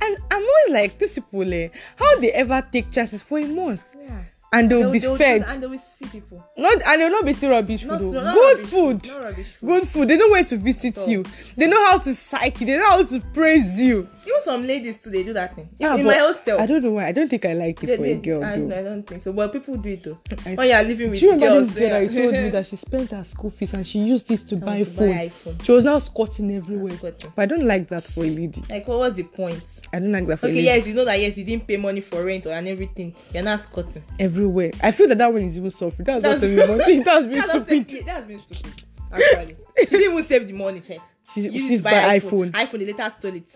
And 0.01 0.17
I'm 0.31 0.43
always 0.43 0.71
like, 0.71 0.99
these 0.99 1.15
people, 1.15 1.53
eh, 1.53 1.71
how 1.97 2.21
they 2.21 2.31
ever 2.31 2.63
take 2.71 2.93
chances 2.93 3.21
for 3.21 3.41
a 3.41 3.47
month 3.47 3.83
Yeah. 4.09 4.23
and 4.53 4.71
they'll, 4.71 4.91
be 4.91 4.99
do 4.99 5.17
fed. 5.17 5.45
and 5.47 5.63
they 5.63 5.67
will 5.67 5.79
see 5.79 6.07
people. 6.07 6.43
Not 6.57 6.83
and 6.87 7.01
they'll 7.01 7.11
not 7.11 7.25
be 7.25 7.33
eating 7.33 7.51
rubbish 7.51 7.85
Not, 7.85 8.01
food. 8.01 8.17
oh. 8.17 8.23
not 8.25 8.35
Good 8.35 8.57
rubbish 8.59 8.71
food. 8.71 9.07
Not 9.07 9.25
rubbish 9.25 9.53
food. 9.61 9.67
Good 9.69 9.89
food. 9.89 10.09
They 10.09 10.17
know 10.17 10.31
when 10.31 10.45
to 10.47 10.57
visit 10.57 10.97
So- 10.97 11.07
you. 11.07 11.25
They 11.57 11.67
know 11.67 11.85
how 11.91 11.99
to 11.99 12.15
psych 12.15 12.61
you. 12.61 12.67
They 12.67 12.77
know 12.79 12.89
how 12.91 13.05
to 13.05 13.21
praise 13.35 13.79
you. 13.81 14.09
Even 14.29 14.43
some 14.43 14.67
ladies 14.67 14.99
too, 14.99 15.09
they 15.11 15.23
do 15.23 15.33
that 15.33 15.55
thing. 15.55 15.69
Yeah, 15.79 15.97
in 15.97 16.05
my 16.05 16.15
hostel. 16.15 16.61
I 16.61 16.67
don't 16.67 16.83
know 16.85 16.91
why. 16.93 17.07
I 17.07 17.13
don't 17.13 17.29
think 17.29 17.45
I 17.47 17.55
like 17.55 17.83
it 17.83 17.87
they, 17.87 17.97
for 17.97 18.03
they, 18.03 18.13
a 18.13 18.17
girl 18.17 18.45
I, 18.45 18.59
though. 18.59 18.79
I 18.79 18.83
don't 18.83 19.03
think 19.07 19.23
so. 19.23 19.33
But 19.33 19.53
people 19.53 19.77
do 19.77 19.89
it 19.89 20.03
though. 20.05 20.19
I- 20.47 20.55
when 20.55 20.69
you 20.69 20.75
are 20.75 20.83
living 20.83 21.11
with 21.11 21.21
Do 21.21 21.27
you 21.27 21.33
remember 21.33 21.55
girls, 21.57 21.69
this 21.75 21.79
girl 21.79 21.89
that 21.91 22.13
yeah. 22.13 22.21
told 22.23 22.33
me 22.35 22.49
that 22.51 22.67
she 22.67 22.77
spent 22.77 23.11
her 23.13 23.25
school 23.25 23.51
fees 23.51 23.73
and 23.73 23.87
she 23.87 24.01
used 24.01 24.29
this 24.29 24.45
to 24.45 24.57
buy 24.57 24.81
to 24.81 24.85
buy 24.85 24.97
phone? 24.97 25.55
iPhone. 25.55 25.65
She 25.65 25.73
was 25.73 25.85
now 25.85 25.99
squatting 25.99 26.55
everywhere. 26.55 26.97
Squatting. 26.97 27.33
But 27.35 27.43
I 27.43 27.47
don't 27.47 27.67
like 27.67 27.89
that 27.89 28.03
for 28.03 28.25
a 28.25 28.29
lady. 28.31 28.63
Like, 28.69 28.87
what 28.87 28.99
was 28.99 29.15
the 29.15 29.23
point? 29.23 29.65
I 29.93 29.99
don't 30.01 30.13
like 30.13 30.27
that 30.27 30.41
for 30.41 30.47
a 30.47 30.49
Okay, 30.51 30.57
lady. 30.57 30.67
yes, 30.67 30.87
you 30.87 30.95
know 30.95 31.05
that 31.07 31.19
yes, 31.19 31.39
you 31.39 31.45
didn't 31.45 31.67
pay 31.67 31.77
money 31.79 32.01
for 32.03 32.23
rent 32.23 32.45
or 32.47 32.53
and 32.53 32.69
everything. 32.69 33.15
You're 33.33 33.43
not 33.45 33.61
squatting. 33.63 34.05
Everywhere. 34.19 34.73
I 34.83 34.91
feel 34.91 35.09
that 35.09 35.19
that 35.19 35.33
one 35.33 35.43
is 35.43 35.57
even 35.57 35.71
soft. 35.71 35.99
That's, 35.99 36.23
That's- 36.23 36.41
not 36.41 36.41
saving 36.41 36.79
money. 36.79 37.01
That's 37.03 37.27
being 37.27 37.39
That's 37.41 37.51
stupid. 37.53 38.07
That's 38.07 38.27
been 38.27 38.39
stupid. 38.39 38.83
Actually, 39.11 39.57
she 39.79 39.85
didn't 39.87 40.13
even 40.13 40.25
save 40.25 40.47
the 40.47 40.53
money. 40.53 40.83
Sef. 40.83 40.99
She's, 41.33 41.47
You 41.47 41.53
she's 41.53 41.71
just 41.71 41.85
buy 41.85 42.19
iPhone. 42.19 42.51
iPhone, 42.53 42.79
they 42.79 42.87
later 42.93 43.11
stole 43.11 43.35
it. 43.35 43.55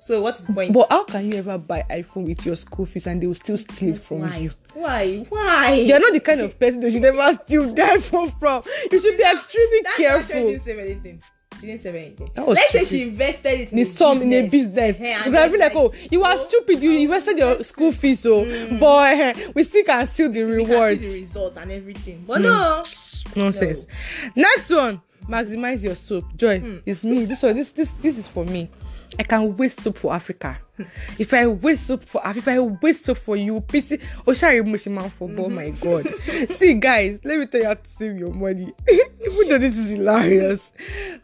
So 0.00 0.22
what 0.22 0.38
is 0.38 0.46
the 0.46 0.52
point? 0.52 0.72
But 0.72 0.88
how 0.90 1.04
can 1.04 1.30
you 1.30 1.38
ever 1.38 1.58
buy 1.58 1.84
iPhone 1.90 2.24
with 2.26 2.44
your 2.46 2.56
school 2.56 2.86
fees 2.86 3.06
and 3.06 3.20
they 3.20 3.26
will 3.26 3.34
still 3.34 3.58
steal 3.58 3.90
it 3.94 3.98
from 3.98 4.20
why? 4.20 4.36
you? 4.38 4.50
Why? 4.74 5.26
Why? 5.28 5.74
You're 5.74 6.00
not 6.00 6.12
the 6.12 6.20
kind 6.20 6.40
of 6.40 6.58
person 6.58 6.80
that 6.80 6.90
should 6.92 7.02
never 7.02 7.38
steal 7.44 7.72
the 7.74 7.82
iPhone 7.82 8.32
from. 8.38 8.62
You 8.90 9.00
should 9.00 9.16
be 9.16 9.24
extremely 9.24 9.80
That 9.82 9.94
careful. 9.96 10.46
didn't 10.46 10.62
save 10.64 10.78
anything. 10.78 11.22
She 11.60 11.66
didn't 11.66 11.82
save 11.82 11.94
anything. 11.94 12.30
Let's 12.46 12.72
say 12.72 12.84
she 12.84 13.02
invested 13.02 13.60
it 13.60 13.72
in, 13.72 13.78
in 13.80 13.84
some 13.86 14.22
in 14.22 14.32
a 14.32 14.48
business. 14.48 14.98
And 14.98 15.26
You 15.26 15.32
can 15.32 15.52
be 15.52 15.58
like, 15.58 15.72
oh, 15.74 15.92
you 16.10 16.24
are 16.24 16.32
oh, 16.34 16.36
stupid. 16.38 16.80
You 16.80 16.92
invested 16.92 17.36
your 17.36 17.62
school 17.62 17.92
fees, 17.92 18.20
so 18.20 18.42
but 18.78 19.18
eh, 19.18 19.50
we 19.54 19.64
still 19.64 19.84
can 19.84 20.06
steal 20.06 20.30
the 20.30 20.44
we 20.44 20.56
can 20.56 20.66
see 20.66 20.72
rewards. 20.72 21.00
the 21.00 21.20
result 21.20 21.56
and 21.58 21.70
everything. 21.70 22.24
But 22.26 22.40
no, 22.40 22.82
Nonsense. 23.36 23.86
Next 24.34 24.70
one, 24.70 25.02
maximize 25.28 25.82
your 25.84 25.94
soap. 25.96 26.24
Joy, 26.36 26.60
Hmm. 26.60 26.76
it's 26.86 27.04
me. 27.04 27.26
This 27.26 27.42
one, 27.42 27.54
this 27.56 27.72
this 27.72 27.90
this 28.00 28.16
is 28.16 28.26
for 28.26 28.46
me. 28.46 28.70
I 29.18 29.22
can 29.22 29.56
waste 29.56 29.82
soap 29.82 29.98
for 29.98 30.12
Africa. 30.14 30.58
if 31.18 31.34
I 31.34 31.46
waste 31.46 31.86
soap 31.88 32.04
for 32.04 32.20
Af- 32.24 32.36
if 32.36 32.48
I 32.48 32.58
waste 32.60 33.04
soap 33.04 33.18
for 33.18 33.36
you, 33.36 33.60
pity. 33.60 34.00
Oh, 34.26 34.32
sorry, 34.32 34.62
man 34.62 35.10
for. 35.10 35.30
Oh 35.36 35.48
my 35.48 35.70
God. 35.70 36.08
See, 36.50 36.74
guys, 36.74 37.20
let 37.24 37.38
me 37.38 37.46
tell 37.46 37.60
you 37.60 37.66
how 37.66 37.74
to 37.74 37.88
save 37.88 38.16
your 38.18 38.32
money. 38.32 38.72
Even 38.90 39.48
though 39.48 39.58
this 39.58 39.76
is 39.76 39.90
hilarious, 39.90 40.72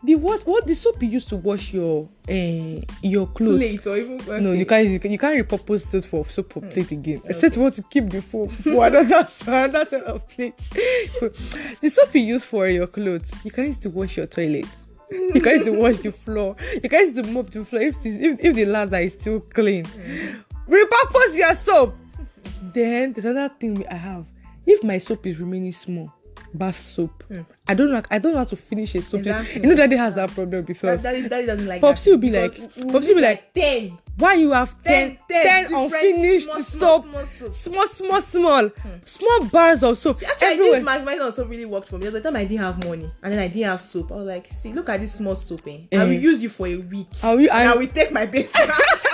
the 0.04 0.14
what 0.16 0.46
what 0.46 0.66
the 0.66 0.74
soap 0.74 1.02
you 1.02 1.08
use 1.08 1.24
to 1.26 1.36
wash 1.36 1.72
your 1.72 2.08
uh, 2.28 2.80
your 3.02 3.28
clothes. 3.28 3.58
plate 3.58 3.86
or 3.86 3.96
even 3.96 4.44
No, 4.44 4.52
you 4.52 4.66
can't. 4.66 4.88
You, 4.88 4.98
can, 5.00 5.12
you 5.12 5.18
can't 5.18 5.48
repurpose 5.48 5.86
soap 5.86 6.04
for 6.04 6.28
soap 6.28 6.52
for 6.52 6.60
plate 6.60 6.90
again. 6.90 7.20
Except 7.24 7.56
you 7.56 7.62
want 7.62 7.74
to 7.74 7.82
keep 7.84 8.10
the 8.10 8.20
foam 8.20 8.48
for 8.48 8.86
another 8.86 9.26
another 9.46 9.84
set 9.84 10.02
of 10.04 10.28
plates. 10.28 10.68
the 10.70 11.88
soap 11.88 12.14
you 12.14 12.20
use 12.22 12.44
for 12.44 12.66
your 12.68 12.88
clothes, 12.88 13.32
you 13.44 13.50
can 13.50 13.66
use 13.66 13.78
to 13.78 13.90
wash 13.90 14.16
your 14.16 14.26
toilet. 14.26 14.66
You 15.10 15.40
can 15.40 15.54
use 15.54 15.64
to 15.64 15.72
wash 15.72 15.98
the 15.98 16.12
floor. 16.12 16.56
You 16.82 16.88
can 16.88 17.00
use 17.00 17.12
to 17.12 17.22
mop 17.24 17.50
the 17.50 17.64
floor 17.64 17.82
if 17.82 18.02
this, 18.02 18.16
if, 18.16 18.44
if 18.44 18.54
the 18.54 18.64
ladder 18.64 18.96
is 18.96 19.12
still 19.12 19.40
clean. 19.40 19.84
Repurpose 20.68 21.36
your 21.36 21.54
soap. 21.54 21.96
Then 22.72 23.12
there's 23.12 23.24
another 23.24 23.54
thing 23.54 23.86
I 23.88 23.94
have. 23.94 24.26
If 24.66 24.82
my 24.82 24.98
soap 24.98 25.26
is 25.26 25.38
remaining 25.38 25.72
small, 25.72 26.12
bath 26.54 26.80
soap. 26.82 27.24
I 27.68 27.74
don't 27.74 27.90
know. 27.90 28.02
I 28.10 28.18
don't 28.18 28.32
know 28.32 28.38
how 28.38 28.44
to 28.44 28.56
finish 28.56 28.94
a 28.94 29.02
soap. 29.02 29.20
Exactly. 29.20 29.62
You 29.62 29.68
know, 29.68 29.74
Daddy 29.76 29.96
has 29.96 30.14
that 30.14 30.30
problem 30.30 30.64
because 30.64 31.02
daddy, 31.02 31.28
daddy 31.28 31.46
doesn't 31.46 31.66
like 31.66 31.80
Popsy 31.80 32.10
will 32.10 32.18
be 32.18 32.30
like- 32.30 32.54
Popsy 32.92 33.08
will 33.14 33.20
be 33.20 33.26
like, 33.26 33.52
ten. 33.52 33.98
why 34.18 34.34
you 34.34 34.52
have 34.52 34.82
10, 34.82 35.18
10, 35.28 35.44
10 35.44 35.62
different 35.64 35.92
unfinished 35.92 36.50
small, 36.50 37.02
soap 37.02 37.02
small, 37.04 37.26
small 37.26 37.26
soap. 37.26 37.52
small 37.54 37.86
small 37.86 38.20
small 38.22 38.70
small 39.04 39.44
bars 39.50 39.82
of 39.82 39.98
soap 39.98 40.22
Actually, 40.22 40.48
everywhere 40.54 40.80
this 40.80 40.88
maximizing 40.88 41.24
also 41.24 41.44
really 41.44 41.64
worked 41.66 41.88
for 41.88 41.98
me. 41.98 42.06
A 42.06 42.20
time 42.20 42.36
I 42.36 42.44
didn't 42.44 42.60
have 42.60 42.82
money 42.84 43.10
and 43.22 43.32
then 43.32 43.38
I 43.38 43.48
didn't 43.48 43.64
have 43.68 43.80
soap. 43.82 44.12
I 44.12 44.16
was 44.16 44.26
like, 44.26 44.52
see, 44.52 44.72
look 44.72 44.88
at 44.88 45.00
this 45.00 45.14
small 45.14 45.34
soap. 45.34 45.60
Eh? 45.66 45.80
I 45.92 46.04
will 46.04 46.12
Eh. 46.12 46.14
use 46.14 46.42
you 46.42 46.48
for 46.48 46.66
a 46.66 46.76
week. 46.76 47.08
I 47.22 47.34
will- 47.34 47.40
and 47.50 47.68
I- 47.68 47.72
I 47.72 47.76
will 47.76 47.88
take 47.88 48.10
my 48.12 48.24
base. 48.26 48.50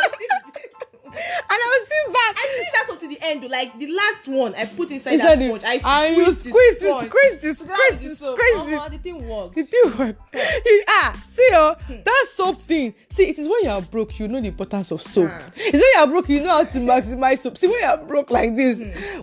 I 2.37 2.49
finished 2.55 2.73
that 2.73 2.85
soap 2.89 3.01
to 3.01 3.09
the 3.09 3.19
end. 3.23 3.49
Like 3.51 3.79
the 3.79 3.87
last 3.89 4.29
one, 4.29 4.55
I 4.55 4.67
put 4.67 4.91
inside 4.91 5.19
that 5.19 5.39
the- 5.39 5.47
sponge. 5.49 5.65
I 5.65 6.07
and 6.09 6.17
you 6.17 6.33
squeeze 6.33 6.79
this 6.79 7.01
squeeze 7.07 7.37
this 7.39 7.59
squeeze 7.59 7.99
the 8.01 8.09
this 8.09 8.19
squeeze 8.19 8.67
this 8.67 8.79
Omo, 8.79 8.91
the 8.91 8.99
thing 8.99 9.29
worked. 9.29 9.57
it 9.59 9.67
still 9.69 9.91
work 9.99 10.17
you 10.65 10.85
ah 10.89 11.25
see 11.29 11.49
oh 11.53 11.77
that 11.89 12.27
soap 12.35 12.61
thing 12.61 12.95
see 13.13 13.29
it 13.29 13.39
is 13.39 13.47
when 13.49 13.63
you 13.63 13.71
are 13.71 13.83
broke 13.83 14.19
you 14.19 14.27
know 14.29 14.41
the 14.41 14.49
importance 14.49 14.91
of 14.91 15.03
soap. 15.03 15.31
Ah. 15.31 15.51
it's 15.57 15.73
when 15.73 15.81
you 15.81 15.99
are 15.99 16.07
broke 16.07 16.29
you 16.29 16.41
know 16.41 16.51
how 16.51 16.65
to 16.65 16.79
maximize 16.79 17.39
soap. 17.39 17.59
See 17.59 17.67
when 17.67 17.81
you 17.81 17.87
are 17.87 17.99
broke 17.99 18.31
like 18.31 18.55
this 18.55 18.81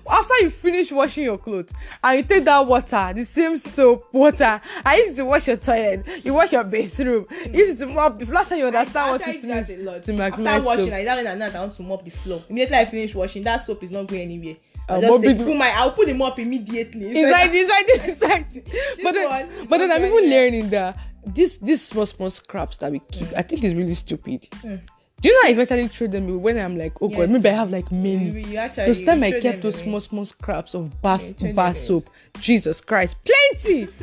after 0.09 0.33
you 0.41 0.49
finish 0.49 0.91
washing 0.91 1.23
your 1.23 1.37
clothes 1.37 1.73
and 2.03 2.17
you 2.17 2.23
take 2.23 2.45
that 2.45 2.65
water 2.65 3.11
the 3.15 3.25
same 3.25 3.57
soap 3.57 4.07
water 4.13 4.61
i 4.85 4.97
use 4.97 5.11
it 5.11 5.15
to 5.15 5.25
wash 5.25 5.47
your 5.47 5.57
toilet 5.57 6.05
you 6.23 6.33
wash 6.33 6.51
your 6.51 6.63
bathroom 6.63 7.25
you 7.45 7.59
use 7.59 7.69
it 7.71 7.77
to 7.79 7.87
mop 7.87 8.19
the 8.19 8.25
last 8.25 8.49
time 8.49 8.59
you 8.59 8.65
understand 8.67 9.11
what 9.11 9.21
Actually, 9.21 9.51
it 9.51 9.67
means 9.69 10.05
to 10.05 10.13
maximize 10.13 10.47
After 10.47 10.65
washing, 10.65 10.85
soap 10.85 10.91
like 10.91 11.05
that 11.05 11.17
when 11.17 11.27
I 11.27 11.35
know 11.35 11.45
I 11.47 11.59
want 11.59 11.75
to 11.75 11.83
mop 11.83 12.03
the 12.05 12.11
floor. 12.11 12.43
Immediately 12.47 12.77
I 12.77 12.85
finish 12.85 13.15
washing, 13.15 13.43
that 13.43 13.65
soap 13.65 13.83
is 13.83 13.91
not 13.91 14.07
going 14.07 14.21
anywhere. 14.21 14.55
I'll 14.87 15.01
just 15.01 15.21
take, 15.23 15.37
put 15.37 15.55
my, 15.55 15.69
I'll 15.69 15.91
put 15.91 16.07
the 16.07 16.13
mop 16.13 16.39
immediately. 16.39 17.19
inside 17.19 17.53
inside. 17.53 18.09
inside 18.09 18.45
but 19.03 19.11
then 19.13 19.67
but 19.67 19.77
then 19.77 19.91
i'm 19.91 20.03
even 20.03 20.29
learning 20.29 20.69
that 20.69 20.97
this 21.35 21.57
this 21.57 21.81
small 21.85 22.05
small 22.05 22.29
scraps 22.29 22.77
that 22.77 22.91
we 22.91 22.99
keep 23.11 23.27
i 23.35 23.41
think 23.41 23.63
is 23.63 23.73
really 23.75 23.93
stupid. 23.95 24.41
Mm. 24.63 24.79
do 25.21 25.29
you 25.29 25.33
know 25.35 25.49
i 25.49 25.51
eventually 25.51 25.87
throw 25.87 26.07
them 26.07 26.27
away 26.29 26.37
when 26.53 26.57
i'm 26.65 26.77
like 26.77 26.93
oh 27.01 27.09
Yes. 27.09 27.17
god 27.19 27.29
maybe 27.31 27.49
i 27.49 27.53
have 27.53 27.69
like 27.71 27.91
many. 27.91 28.25
You, 28.29 28.39
you 28.51 28.57
actually, 28.57 28.85
those 28.87 29.01
time 29.01 29.23
i 29.23 29.31
kept 29.31 29.61
those 29.61 29.75
away. 29.77 29.85
small 29.85 29.99
small 30.01 30.25
scraps 30.25 30.73
of 30.73 31.01
bath 31.01 31.23
you 31.23 31.33
throw 31.33 31.47
them 31.47 31.55
bar 31.55 31.65
away. 31.67 31.73
soap 31.75 32.09
jesus 32.39 32.81
christ 32.81 33.17
plenty! 33.25 33.87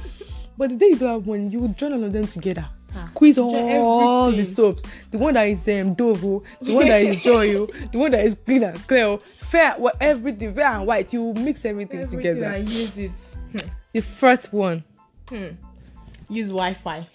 But 0.59 0.71
the 0.71 0.77
day 0.77 0.87
you 0.87 0.97
don't 0.97 1.11
have 1.13 1.27
one 1.27 1.51
you 1.51 1.59
would 1.61 1.77
join 1.77 1.93
all 1.93 2.03
of 2.03 2.15
them 2.15 2.27
together. 2.27 2.67
Squeeze 2.89 3.37
all 3.37 4.33
the 4.33 4.43
soaps. 4.43 4.83
The 5.11 5.19
one 5.19 5.35
that 5.35 5.43
is 5.49 5.69
um, 5.69 5.93
dove 5.93 6.25
oh, 6.25 6.43
the 6.63 6.73
one 6.75 6.89
that 6.89 7.03
is 7.03 7.23
joy 7.23 7.55
oh, 7.57 7.67
the 7.93 7.99
one 7.99 8.11
that 8.13 8.25
is 8.25 8.37
clean 8.43 8.63
and 8.63 8.79
clear 8.89 9.19
fair 9.43 9.75
well, 9.79 9.93
everything 10.01 10.55
fair 10.55 10.69
and 10.79 10.87
white. 10.87 11.13
You 11.13 11.35
mix 11.35 11.67
everything, 11.67 12.01
Everything 12.01 12.35
together. 12.35 12.55
I 12.55 12.57
use 12.57 12.97
it. 12.97 13.11
the 13.93 14.01
first 14.01 14.51
one 14.51 14.83
Use 16.29 16.49
Wi-Fi. 16.49 17.07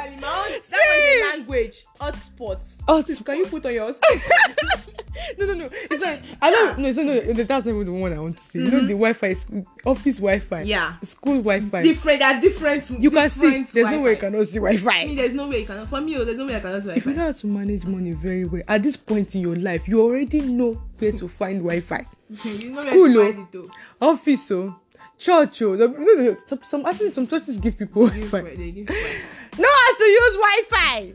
Actually, 0.00 0.16
my 0.16 0.28
own, 0.28 0.60
that 0.70 0.70
was 0.70 0.70
the 0.70 1.36
language. 1.38 1.84
Hotspot. 2.00 2.58
Oh, 2.88 3.02
Can 3.02 3.38
you 3.38 3.46
put 3.46 3.66
on 3.66 3.74
your 3.74 3.92
hotspot? 3.92 4.90
no, 5.38 5.46
no, 5.46 5.54
no. 5.54 5.68
It's 5.72 6.04
not. 6.04 6.18
I 6.40 6.50
don't. 6.50 6.78
No, 6.78 6.88
it's 6.88 6.96
not. 6.96 7.04
No, 7.06 7.32
that's 7.44 7.66
not 7.66 7.84
the 7.84 7.92
one 7.92 8.12
I 8.12 8.18
want 8.18 8.36
to 8.36 8.42
see. 8.42 8.60
You 8.60 8.70
know 8.70 8.80
the 8.80 8.88
Wi-Fi, 8.88 9.26
is 9.28 9.46
office 9.84 10.16
Wi-Fi. 10.16 10.62
Yeah. 10.62 10.98
School 11.00 11.38
Wi-Fi. 11.42 11.82
different. 11.82 12.18
There 12.20 12.34
are 12.36 12.40
different. 12.40 12.90
you 12.90 13.10
can 13.10 13.30
see. 13.30 13.40
different 13.40 13.72
There's 13.72 13.86
no 13.90 14.00
way 14.00 14.12
you 14.12 14.16
Wi-Fi. 14.16 14.20
cannot 14.20 14.46
see 14.46 14.60
Me, 14.60 14.76
Wi-Fi. 14.76 15.14
there's 15.14 15.34
no 15.34 15.48
way 15.48 15.60
you 15.60 15.66
cannot. 15.66 15.88
For 15.88 16.00
me, 16.00 16.16
oh, 16.16 16.24
there's 16.24 16.38
no 16.38 16.46
way 16.46 16.56
I 16.56 16.60
cannot. 16.60 16.96
If 16.96 17.04
you 17.06 17.12
know 17.12 17.16
Wi-Fi. 17.18 17.22
how 17.26 17.32
to 17.32 17.46
manage 17.46 17.84
money 17.84 18.12
very 18.12 18.44
well, 18.44 18.62
at 18.68 18.82
this 18.82 18.96
point 18.96 19.34
in 19.34 19.40
your 19.42 19.56
life, 19.56 19.88
you 19.88 20.00
already 20.02 20.40
know 20.40 20.80
where 20.98 21.12
to 21.12 21.28
find 21.28 21.58
Wi-Fi. 21.58 22.06
you 22.44 22.70
know 22.70 22.74
School, 22.74 23.14
where 23.14 23.26
oh. 23.26 23.26
to 23.26 23.32
find 23.32 23.38
it, 23.38 23.52
though. 23.52 24.06
Office, 24.06 24.50
oh, 24.52 24.79
church, 25.20 25.62
oh. 25.62 25.74
No, 25.76 25.86
no, 25.86 26.36
Some, 26.46 26.60
some 26.62 26.86
actually 26.86 27.12
some 27.12 27.26
churches 27.26 27.56
give 27.58 27.78
people 27.78 28.08
Give 28.08 28.30
Wi-Fi. 28.30 28.38
Wi- 28.38 28.56
they 28.56 28.70
give 28.72 28.86
Wi-Fi. 28.86 29.58
Know 29.62 29.68
how 29.68 29.94
to 29.96 30.04
use 30.04 30.34
Wi-Fi. 30.36 31.12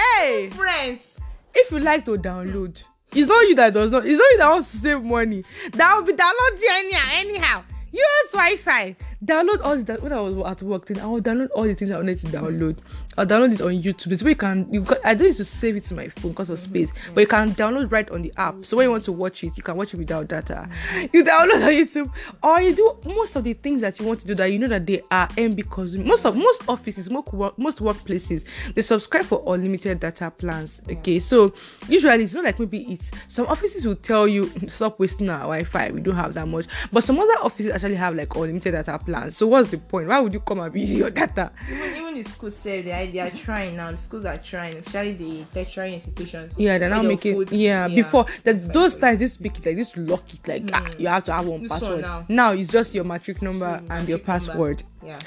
Hey. 0.00 0.50
Friends. 0.50 1.16
if 1.54 1.70
you 1.72 1.80
like 1.80 2.04
to 2.04 2.16
download 2.16 2.82
it's 3.12 3.26
not 3.26 3.40
you 3.48 3.54
that 3.56 3.72
does 3.72 3.90
not 3.90 4.04
it's 4.06 4.18
not 4.18 4.30
you 4.32 4.38
that 4.38 4.50
wants 4.50 4.70
to 4.72 4.76
save 4.78 5.02
money 5.02 5.42
that 5.72 5.96
will 5.96 6.04
be 6.04 6.12
downloading 6.12 6.68
anyhow 6.72 7.08
anyhow 7.14 7.62
use 7.90 8.30
wi-fi 8.32 8.94
download 9.24 9.60
all 9.64 9.76
the 9.76 9.94
when 9.94 10.12
I 10.12 10.20
was 10.20 10.36
at 10.50 10.62
work. 10.62 10.86
Then 10.86 11.00
I 11.00 11.06
will 11.06 11.20
download 11.20 11.48
all 11.54 11.64
the 11.64 11.74
things 11.74 11.90
I 11.90 11.96
wanted 11.96 12.18
to 12.18 12.26
download. 12.26 12.78
I'll 13.16 13.26
download 13.26 13.52
it 13.52 13.60
on 13.60 13.72
YouTube. 13.72 14.04
This 14.04 14.22
way 14.22 14.30
you 14.30 14.36
can. 14.36 14.72
You 14.72 14.82
got. 14.82 14.98
I 15.04 15.14
don't 15.14 15.26
need 15.28 15.36
to 15.36 15.44
save 15.44 15.76
it 15.76 15.84
to 15.86 15.94
my 15.94 16.08
phone 16.08 16.32
because 16.32 16.50
of 16.50 16.58
space, 16.58 16.90
mm-hmm. 16.90 17.14
but 17.14 17.20
you 17.22 17.26
can 17.26 17.52
download 17.52 17.90
right 17.90 18.08
on 18.10 18.22
the 18.22 18.32
app. 18.36 18.64
So 18.64 18.76
when 18.76 18.84
you 18.84 18.90
want 18.90 19.04
to 19.04 19.12
watch 19.12 19.44
it, 19.44 19.56
you 19.56 19.62
can 19.62 19.76
watch 19.76 19.94
it 19.94 19.96
without 19.96 20.28
data. 20.28 20.68
You 21.12 21.24
download 21.24 21.66
on 21.66 21.72
YouTube, 21.72 22.12
or 22.42 22.60
you 22.60 22.74
do 22.74 22.98
most 23.14 23.36
of 23.36 23.44
the 23.44 23.54
things 23.54 23.80
that 23.80 23.98
you 23.98 24.06
want 24.06 24.20
to 24.20 24.26
do 24.26 24.34
that 24.34 24.52
you 24.52 24.58
know 24.58 24.68
that 24.68 24.86
they 24.86 25.02
are 25.10 25.28
MB 25.28 25.56
because 25.56 25.96
Most 25.96 26.24
of 26.24 26.36
most 26.36 26.68
offices, 26.68 27.10
most 27.10 27.32
work, 27.32 27.58
most 27.58 27.78
workplaces, 27.78 28.44
they 28.74 28.82
subscribe 28.82 29.24
for 29.24 29.42
unlimited 29.54 30.00
data 30.00 30.30
plans. 30.30 30.80
Okay, 30.88 31.20
so 31.20 31.52
usually 31.88 32.24
it's 32.24 32.34
not 32.34 32.44
like 32.44 32.58
maybe 32.58 32.92
it's 32.92 33.10
some 33.28 33.46
offices 33.46 33.86
will 33.86 33.96
tell 33.96 34.28
you 34.28 34.50
stop 34.68 34.98
wasting 34.98 35.28
our 35.30 35.40
Wi-Fi. 35.40 35.90
We 35.90 36.00
don't 36.00 36.16
have 36.16 36.34
that 36.34 36.46
much, 36.46 36.66
but 36.92 37.04
some 37.04 37.18
other 37.18 37.38
offices 37.42 37.72
actually 37.72 37.96
have 37.96 38.14
like 38.14 38.34
unlimited 38.34 38.72
data 38.72 38.98
plans. 39.08 39.36
So 39.36 39.46
what's 39.46 39.70
the 39.70 39.78
point? 39.78 40.08
Why 40.08 40.20
would 40.20 40.32
you 40.32 40.40
come 40.40 40.60
and 40.60 40.72
be 40.72 40.82
using 40.82 40.98
your 41.04 41.10
data? 41.10 41.50
Even, 41.70 41.96
even 41.96 42.14
the 42.14 42.22
schools 42.24 42.56
say 42.56 42.82
they 42.82 42.92
are, 42.92 43.06
they 43.10 43.20
are 43.20 43.30
trying 43.30 43.76
now. 43.76 43.90
The 43.90 43.96
schools 43.96 44.24
are 44.26 44.36
trying, 44.36 44.74
especially 44.76 45.12
the 45.14 45.44
tertiary 45.54 45.94
institutions. 45.94 46.54
Yeah, 46.58 46.78
they're 46.78 46.90
now 46.90 47.02
making 47.02 47.36
put- 47.36 47.52
yeah, 47.52 47.88
before 47.88 48.26
that 48.44 48.72
those 48.72 48.94
times 48.94 49.18
this 49.20 49.40
make 49.40 49.58
it 49.58 49.66
like 49.66 49.76
this 49.76 49.96
lock 49.96 50.22
it 50.34 50.46
like 50.46 50.70
ah, 50.74 50.90
you 50.98 51.08
have 51.08 51.24
to 51.24 51.32
have 51.32 51.46
one 51.46 51.62
This 51.62 51.70
one 51.70 51.80
password. 51.80 52.00
now. 52.02 52.24
now 52.28 52.52
it's 52.52 52.70
just 52.70 52.94
your 52.94 53.04
matric 53.04 53.40
number 53.42 53.66
Mm, 53.66 53.90
and 53.90 54.08
your 54.08 54.18
matric 54.18 54.26
number. 54.26 54.26
password. 54.26 54.82
Yeah. 55.04 55.18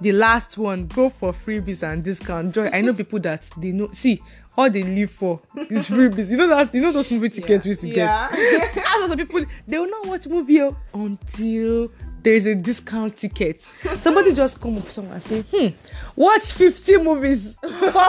The 0.00 0.12
last 0.12 0.56
one, 0.58 0.86
go 0.86 1.08
for 1.10 1.32
freebies 1.32 1.82
and 1.82 2.02
discount. 2.02 2.54
Joy, 2.54 2.70
I 2.72 2.80
know 2.80 2.94
people 2.94 3.20
that 3.20 3.48
they 3.56 3.72
know 3.72 3.90
see 3.92 4.20
all 4.56 4.68
they 4.70 4.82
live 4.82 5.10
for 5.12 5.40
is 5.56 5.86
freebies. 5.88 6.30
You 6.30 6.36
know 6.38 6.48
that 6.48 6.74
you 6.74 6.80
know 6.80 6.90
those 6.92 7.10
movie 7.10 7.28
tickets 7.28 7.64
we 7.64 7.70
used 7.70 7.82
to 7.82 7.88
get. 7.88 7.96
Yeah. 8.32 8.82
As 8.96 9.02
also 9.02 9.16
people 9.16 9.44
they 9.68 9.78
will 9.78 9.88
not 9.90 10.06
watch 10.06 10.26
movie 10.26 10.60
oh, 10.62 10.76
until 10.94 11.88
there 12.22 12.34
is 12.34 12.46
a 12.46 12.54
discount 12.54 13.16
ticket. 13.16 13.68
Somebody 14.00 14.32
just 14.34 14.60
come 14.60 14.78
up 14.78 14.90
somewhere 14.90 15.14
and 15.14 15.22
say, 15.22 15.42
hmm, 15.42 15.68
watch 16.16 16.52
50 16.52 16.98
movies 16.98 17.56
for 17.60 17.68
500 17.68 18.02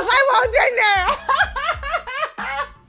naira. 0.80 1.18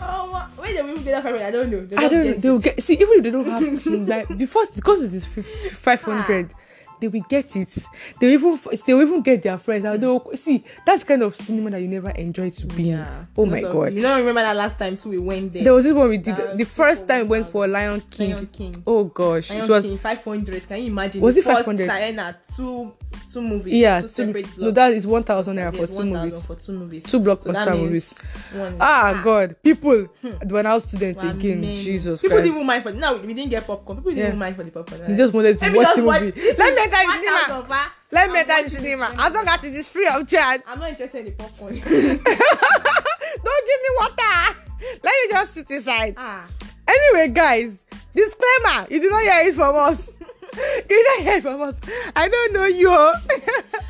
oh, 0.00 0.50
where 0.56 0.84
will 0.84 0.94
get 0.96 1.04
that 1.04 1.22
from? 1.22 1.34
I 1.34 1.50
don't 1.50 1.70
know. 1.70 1.84
They 1.86 1.96
I 1.96 2.08
don't 2.08 2.26
know. 2.26 2.32
They 2.34 2.50
will 2.50 2.58
get 2.58 2.82
see 2.82 2.94
even 2.94 3.18
if 3.18 3.24
they 3.24 3.30
don't 3.30 3.46
have 3.46 3.82
to 3.82 3.96
like 3.98 4.38
before 4.38 4.64
because 4.74 5.02
it 5.02 5.14
is 5.14 5.26
five 5.74 6.02
hundred. 6.02 6.52
They 7.00 7.08
will 7.08 7.24
get 7.28 7.54
it. 7.56 7.86
They 8.20 8.36
will 8.36 8.54
even 8.54 8.78
they 8.86 8.94
will 8.94 9.02
even 9.02 9.22
get 9.22 9.42
their 9.42 9.58
friends. 9.58 9.82
They 9.84 10.06
will 10.06 10.30
see 10.34 10.64
that's 10.86 11.04
kind 11.04 11.22
of 11.22 11.34
cinema 11.36 11.70
that 11.70 11.80
you 11.82 11.88
never 11.88 12.10
enjoy 12.10 12.50
to 12.50 12.66
be 12.66 12.90
in. 12.90 13.06
Oh 13.36 13.46
my 13.46 13.58
of- 13.60 13.72
god. 13.72 13.92
You 13.94 14.02
don't 14.02 14.18
remember 14.18 14.40
that 14.42 14.56
last 14.56 14.78
time 14.78 14.96
too 14.96 15.10
we 15.10 15.18
went 15.18 15.52
there. 15.52 15.64
There 15.64 15.74
was 15.74 15.84
this 15.84 15.92
one 15.92 16.08
we 16.08 16.18
did. 16.18 16.36
That 16.36 16.56
The 16.56 16.64
first 16.64 17.06
time 17.06 17.22
we 17.22 17.28
went 17.38 17.48
for 17.48 17.66
Lion 17.66 18.00
King. 18.10 18.32
Lion 18.32 18.46
King. 18.46 18.82
Oh 18.86 19.04
gosh, 19.04 19.50
Lion 19.50 19.64
it 19.64 19.68
was 19.68 19.86
King 19.86 19.98
500. 19.98 20.68
Can 20.68 20.78
you 20.80 20.86
imagine? 20.86 21.20
Was 21.20 21.34
the 21.34 21.40
it 21.42 21.44
first 21.44 21.56
500? 21.66 21.84
starting 21.86 22.18
at 22.18 22.46
two 22.46 22.92
two 23.32 23.40
movies. 23.42 23.74
yeah. 23.74 24.00
two 24.02 24.32
Two, 24.32 24.44
no, 24.58 24.70
that 24.70 24.92
is 24.92 25.06
one 25.06 25.22
thousand 25.22 25.56
naira 25.56 25.74
for 25.76 25.86
two 25.86 26.04
movies. 26.04 26.46
For 26.46 26.56
two 26.56 26.72
movies. 26.72 27.02
Two 27.04 27.10
So 27.10 27.20
blockbuster 27.20 27.72
means 27.72 27.82
movies. 27.82 28.14
One, 28.54 28.76
Ah 28.80 29.20
God, 29.22 29.56
people. 29.62 30.08
when 30.48 30.66
I 30.66 30.74
was 30.74 30.84
students 30.84 31.22
Wow, 31.22 31.30
again. 31.30 31.62
Jesus 31.62 32.20
People 32.22 32.36
Christ. 32.38 32.44
didn't 32.44 32.56
even 32.56 32.66
mind 32.66 32.82
for 32.82 32.92
no, 32.92 33.16
we 33.16 33.34
didn't 33.34 33.50
get 33.50 33.66
popcorn. 33.66 33.98
People 33.98 34.12
didn't 34.12 34.22
Yeah. 34.22 34.28
even 34.28 34.38
mind 34.38 34.56
for 34.56 34.64
the 34.64 34.70
popcorn. 34.70 35.02
They 35.08 35.16
just 35.16 35.32
wanted 35.34 35.58
to 35.58 35.76
watch 35.76 35.96
the 35.96 36.02
movie. 36.02 36.32
Let 36.58 36.74
me 36.74 36.85
enter 36.92 37.48
the 37.48 37.60
1,000 37.62 37.62
cinema. 37.66 37.92
Let 38.12 38.30
me 38.30 38.38
enter 38.38 38.62
the 38.64 38.70
cinema. 38.70 39.14
As 39.18 39.32
long 39.34 39.46
as 39.48 39.64
it 39.64 39.74
is 39.74 39.88
free 39.88 40.08
of 40.12 40.26
charge. 40.28 40.60
I'm 40.66 40.78
not 40.78 40.90
interested 40.90 41.26
in 41.26 41.34
popcorn. 41.34 41.74
Don't 41.80 43.66
give 43.66 43.80
me 43.82 43.90
water. 43.96 44.56
Let 44.80 45.02
me 45.04 45.30
just 45.30 45.54
sit 45.54 45.70
inside. 45.70 46.14
ah, 46.16 46.46
Anyway, 46.88 47.28
guys, 47.32 47.84
disclaimer: 48.14 48.86
you 48.90 49.00
did 49.00 49.10
not 49.10 49.22
hear 49.22 49.48
it 49.48 49.54
from 49.54 49.74
us. 49.76 50.10
you 50.56 50.82
did 50.88 51.06
not 51.06 51.20
hear 51.32 51.42
from 51.42 51.62
us. 51.62 51.80
I 52.14 52.28
don't 52.28 52.52
know 52.52 52.64
you. 52.66 52.90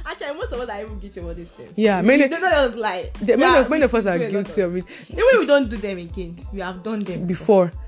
actually, 0.06 0.34
most 0.38 0.52
of 0.52 0.60
us 0.60 0.68
are 0.68 0.80
even 0.82 0.98
guilty 0.98 1.20
about 1.20 1.36
this 1.36 1.48
thing. 1.50 1.68
Yeah, 1.76 2.00
many- 2.02 2.24
we 2.24 2.28
don't 2.30 2.40
know 2.40 2.48
us 2.48 2.74
like 2.74 3.12
The- 3.14 3.36
many, 3.36 3.52
yeah, 3.52 3.60
of, 3.60 3.70
many 3.70 3.82
of 3.82 3.94
us 3.94 4.06
are 4.06 4.18
guilty 4.18 4.60
of 4.62 4.76
it 4.76 4.84
Even 5.10 5.24
we 5.40 5.46
don't 5.46 5.68
do 5.68 5.76
them 5.76 5.98
again, 5.98 6.46
we 6.52 6.60
have 6.60 6.82
done 6.82 7.04
them 7.04 7.26
before. 7.26 7.66
Before 7.66 7.85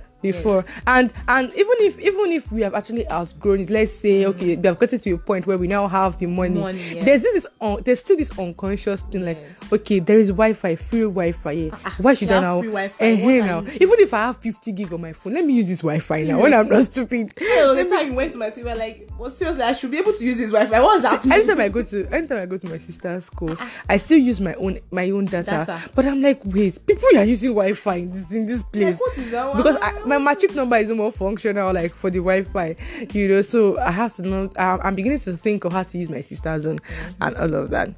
and 0.87 1.13
and 1.29 1.51
even 1.55 1.75
if 1.81 1.99
even 2.01 2.33
if 2.33 2.51
we 2.53 2.63
have 2.63 2.75
actually 2.75 3.09
outgrown 3.11 3.61
it, 3.61 3.71
let's 3.71 3.93
say 3.93 4.27
okay, 4.27 4.57
we 4.57 4.67
have 4.67 4.79
gotten 4.79 4.99
to 4.99 5.11
a 5.13 5.19
point 5.19 5.47
where 5.47 5.59
we 5.59 5.67
now 5.69 5.87
have 5.89 6.19
the 6.19 6.27
money. 6.27 6.61
Money, 6.61 6.79
yeah. 6.95 7.05
There's 7.05 7.23
this 7.23 7.47
un, 7.61 7.83
there's 7.85 8.01
still 8.01 8.17
this 8.17 8.37
unconscious 8.39 9.03
thing 9.03 9.25
like 9.25 9.39
okay, 9.73 9.99
there 10.01 10.19
is 10.19 10.29
Wi-Fi, 10.29 10.77
free 10.77 11.01
Wi-Fi. 11.03 11.53
Yeah. 11.53 11.79
ah, 11.85 11.95
Why 11.99 12.15
should 12.15 12.31
I 12.31 12.41
now? 12.41 12.61
Eh, 12.61 12.89
eh, 13.01 13.41
are 13.41 13.47
now, 13.47 13.61
even 13.73 14.01
if 14.01 14.13
I 14.15 14.19
have 14.27 14.39
50 14.39 14.73
gig 14.73 14.93
on 14.93 15.01
my 15.01 15.13
phone, 15.13 15.35
let 15.35 15.45
me 15.45 15.55
use 15.55 15.69
this 15.69 15.81
Wi-Fi 15.81 16.23
now. 16.23 16.41
When 16.41 16.55
I'm 16.55 16.69
not 16.69 16.85
stupid. 16.85 17.33
So 17.39 17.75
the 17.75 17.85
time 17.85 18.09
you 18.09 18.15
went 18.15 18.33
to 18.33 18.39
my 18.39 18.51
school, 18.51 18.65
we 18.65 18.75
like, 18.75 19.09
well, 19.19 19.31
seriously, 19.31 19.63
I 19.63 19.73
should 19.73 19.91
be 19.91 19.99
able 19.99 20.13
to 20.13 20.25
use 20.25 20.37
this 20.39 20.51
Wi-Fi. 20.51 20.81
What's 20.81 21.03
that? 21.03 21.25
anytime 21.27 21.61
I 21.61 21.69
go 21.69 21.83
to 21.83 22.07
anytime 22.13 22.39
I 22.39 22.47
go 22.47 22.57
to 22.57 22.69
my 22.69 22.79
sister's 22.79 23.25
school, 23.27 23.57
I 23.89 23.99
still 23.99 24.19
use 24.19 24.41
my 24.41 24.55
own 24.55 24.79
my 24.91 25.11
own 25.11 25.25
data. 25.27 25.65
Data. 25.67 25.81
But 25.95 26.07
I'm 26.07 26.23
like, 26.23 26.41
wait, 26.45 26.85
people 26.87 27.09
are 27.17 27.25
using 27.25 27.51
Wi-Fi 27.51 27.95
in 27.97 28.13
this 28.13 28.33
in 28.33 28.47
this 28.47 28.63
place. 28.63 28.95
Like, 28.95 29.01
what 29.01 29.19
is 29.19 29.31
that 29.31 29.49
one? 29.49 29.57
because 29.57 29.77
I, 29.81 30.05
my 30.09 30.19
matric 30.19 30.55
number 30.55 30.77
is 30.77 30.89
more 30.89 31.13
functional 31.13 31.73
like 31.73 31.95
for 31.95 32.11
the 32.11 32.19
Wi-Fi, 32.19 32.77
you 33.13 33.29
know. 33.29 33.43
So 33.43 33.79
I 33.79 33.91
have 33.91 34.15
to 34.15 34.23
know. 34.23 34.51
I'm, 34.59 34.81
I'm 34.83 34.95
beginning 34.95 35.19
to 35.21 35.37
think 35.37 35.65
of 35.65 35.73
how 35.73 35.83
to 35.83 35.99
use 35.99 36.11
my 36.11 36.21
sister's 36.21 36.67
and 36.67 36.81
and 37.21 37.37
all 37.37 37.55
of 37.55 37.71
that. 37.71 37.91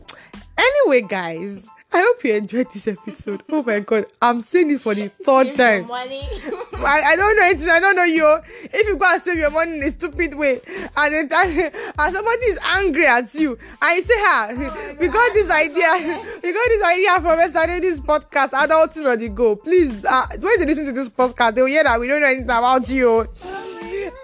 Anyway, 0.58 1.06
guys. 1.08 1.68
I 1.92 1.98
hope 2.02 2.22
you 2.22 2.34
enjoyed 2.34 2.70
this 2.72 2.86
episode. 2.86 3.42
Oh 3.50 3.64
my 3.64 3.80
god, 3.80 4.06
I'm 4.22 4.40
saying 4.40 4.70
it 4.70 4.80
for 4.80 4.94
the 4.94 5.08
third 5.24 5.48
Save 5.48 5.56
time. 5.56 5.86
Money. 5.88 6.20
I, 6.74 7.02
I 7.04 7.16
don't 7.16 7.36
know 7.36 7.42
anything. 7.44 7.68
I 7.68 7.80
don't 7.80 7.96
know 7.96 8.04
you. 8.04 8.38
If 8.64 8.86
you 8.86 8.96
go 8.96 9.06
and 9.12 9.20
save 9.22 9.38
your 9.38 9.50
money 9.50 9.78
in 9.78 9.82
a 9.82 9.90
stupid 9.90 10.34
way, 10.34 10.60
and 10.96 11.28
then 11.28 11.28
and 11.98 12.14
somebody 12.14 12.42
is 12.44 12.58
angry 12.64 13.06
at 13.06 13.34
you, 13.34 13.58
and 13.82 13.96
you 13.96 14.02
say, 14.02 14.14
"Ha, 14.16 14.94
we 15.00 15.08
God, 15.08 15.14
got 15.14 15.34
this 15.34 15.50
idea. 15.50 16.24
We 16.42 16.52
got 16.52 16.68
this 16.68 16.82
idea 16.84 17.20
from 17.20 17.38
yesterday. 17.40 17.80
This 17.80 18.00
podcast, 18.00 18.50
adulting 18.50 19.10
on 19.10 19.18
the 19.18 19.28
go. 19.28 19.56
Please, 19.56 20.04
uh, 20.04 20.26
when 20.38 20.60
they 20.60 20.66
listen 20.66 20.86
to 20.86 20.92
this 20.92 21.08
podcast, 21.08 21.56
they 21.56 21.62
will 21.62 21.68
hear 21.68 21.82
that 21.82 21.98
we 21.98 22.06
don't 22.06 22.20
know 22.20 22.28
anything 22.28 22.44
about 22.44 22.88
you." 22.88 23.26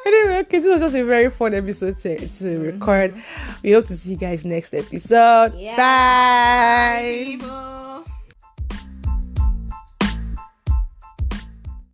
Anyway, 0.06 0.38
okay, 0.38 0.60
this 0.60 0.68
was 0.68 0.80
just 0.80 0.94
a 0.94 1.02
very 1.02 1.28
fun 1.30 1.52
episode 1.52 1.98
to, 1.98 2.16
to 2.16 2.24
mm-hmm. 2.24 2.78
record. 2.78 3.14
We 3.64 3.72
hope 3.72 3.86
to 3.86 3.96
see 3.96 4.10
you 4.10 4.16
guys 4.16 4.44
next 4.44 4.72
episode. 4.72 5.54
Yeah. 5.56 5.76
Bye. 5.76 7.24
People. 7.24 7.85